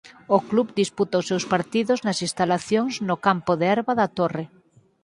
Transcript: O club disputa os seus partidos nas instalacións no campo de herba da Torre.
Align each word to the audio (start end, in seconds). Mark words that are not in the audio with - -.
O 0.35 0.39
club 0.49 0.67
disputa 0.81 1.19
os 1.21 1.27
seus 1.31 1.45
partidos 1.53 1.99
nas 2.05 2.19
instalacións 2.27 2.93
no 3.07 3.15
campo 3.25 3.51
de 3.59 3.65
herba 3.73 3.93
da 3.99 4.07
Torre. 4.17 4.45